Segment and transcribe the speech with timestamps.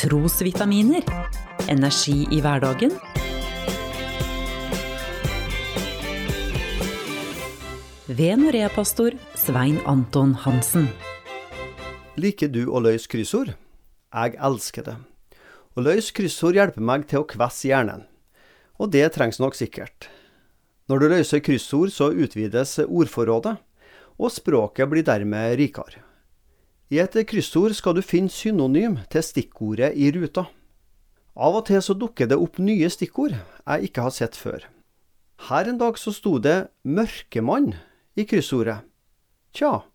[0.00, 1.02] trosvitaminer.
[1.68, 2.94] Energi i hverdagen.
[8.06, 10.88] Ved Norea-pastor Svein Anton Hansen.
[12.16, 13.52] Liker du å løse kryssord?
[14.10, 14.96] Jeg elsker det.
[15.76, 18.06] Å løse kryssord hjelper meg til å kvesse hjernen.
[18.80, 20.08] Og det trengs nok sikkert.
[20.88, 23.58] Når du løser kryssord, så utvides ordforrådet,
[24.16, 26.09] og språket blir dermed rikere.
[26.90, 30.48] I et kryssord skal du finne synonym til stikkordet i ruta.
[31.38, 34.64] Av og til så dukker det opp nye stikkord jeg ikke har sett før.
[35.46, 37.78] Her en dag så sto det 'mørkemann'
[38.16, 38.82] i kryssordet.
[39.54, 39.86] Tja,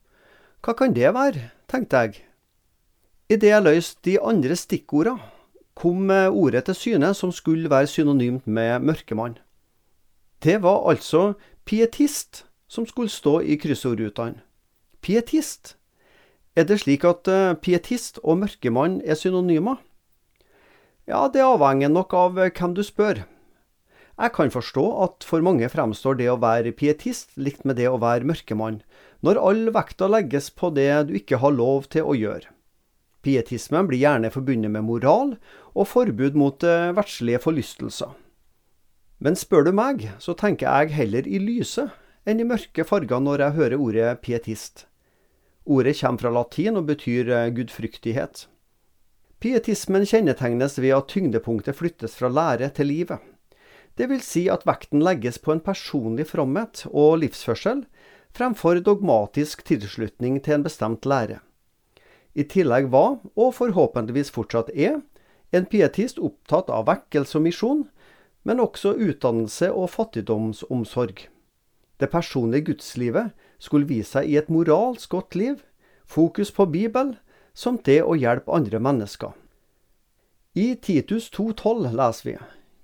[0.63, 2.23] hva kan det være, tenkte jeg.
[3.29, 5.19] Idet jeg løste de andre stikkorda,
[5.75, 9.41] kom ordet til syne som skulle være synonymt med 'mørkemann'.
[10.43, 11.33] Det var altså
[11.65, 14.41] pietist som skulle stå i kryssordrutene.
[15.01, 15.75] Pietist.
[16.55, 19.81] Er det slik at uh, pietist og mørkemann er synonymer?
[21.03, 23.25] Ja, det avhenger nok av uh, hvem du spør.
[24.15, 27.99] Jeg kan forstå at for mange fremstår det å være pietist likt med det å
[27.99, 28.79] være mørkemann,
[29.19, 32.47] når all vekta legges på det du ikke har lov til å gjøre.
[33.25, 35.35] Pietismen blir gjerne forbundet med moral
[35.73, 38.15] og forbud mot uh, verdslige forlystelser.
[39.19, 41.89] Men spør du meg, så tenker jeg heller i lyse
[42.23, 44.87] enn i mørke farger når jeg hører ordet pietist.
[45.65, 48.45] Ordet kommer fra latin og betyr eh, gudfryktighet.
[49.41, 53.19] Pietismen kjennetegnes ved at tyngdepunktet flyttes fra lære til livet.
[53.97, 57.85] Det vil si at vekten legges på en personlig fromhet og livsførsel,
[58.35, 61.39] fremfor dogmatisk tilslutning til en bestemt lære.
[62.35, 64.99] I tillegg var, og forhåpentligvis fortsatt er,
[65.55, 67.85] en pietist opptatt av vekkelse og misjon,
[68.43, 71.29] men også utdannelse og fattigdomsomsorg.
[71.99, 75.61] Det personlige gudslivet skulle vise seg i et moralsk godt liv,
[76.05, 77.15] fokus på Bibel,
[77.55, 79.31] samt det å hjelpe andre mennesker.
[80.55, 82.35] I Titus 2,12 leser vi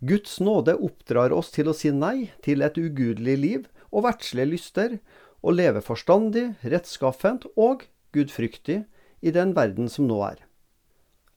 [0.01, 4.95] Guds nåde oppdrar oss til å si nei til et ugudelig liv og verdslige lyster,
[5.41, 8.83] og leve forstandig, rettskaffent og gudfryktig
[9.21, 10.39] i den verden som nå er.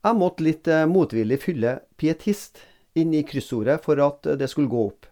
[0.04, 2.60] Jeg måtte litt eh, motvillig fylle pietist
[2.94, 5.08] inn i kryssordet for at det skulle gå opp.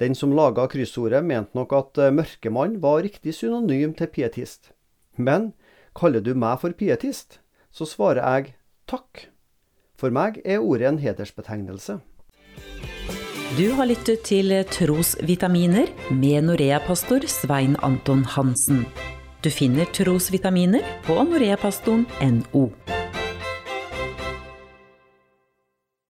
[0.00, 4.72] Den som laga kryssordet, mente nok at eh, mørkemann var riktig synonym til pietist.
[5.16, 5.52] Men
[5.96, 7.40] kaller du meg for pietist,
[7.70, 8.54] så svarer jeg
[8.88, 9.26] takk.
[10.00, 12.00] For meg er ordet en hedersbetegnelse.
[13.58, 18.86] Du har lyttet til Trosvitaminer med Norea-pastor Svein Anton Hansen.
[19.44, 22.99] Du finner trosvitaminer på noreapastoren.no.